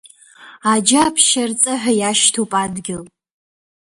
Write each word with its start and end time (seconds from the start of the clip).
Аџьаԥшьарҵа 0.71 1.73
ҳа 1.81 1.91
иашьҭоп 1.99 2.51
адгьыл. 2.63 3.03